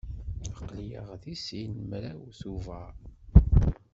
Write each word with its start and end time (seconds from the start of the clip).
Aql-aɣ 0.47 1.07
deg 1.21 1.35
sin 1.45 1.73
mraw 1.89 2.21
Tubeṛ. 2.39 2.93